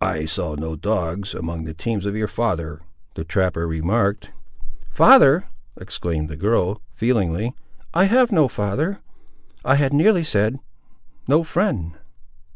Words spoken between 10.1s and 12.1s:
said no friend."